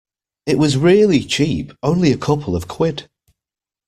It 0.47 0.57
was 0.57 0.77
really 0.79 1.19
cheap! 1.23 1.73
Only 1.83 2.11
a 2.11 2.17
couple 2.17 2.55
of 2.55 2.67
quid! 2.67 3.07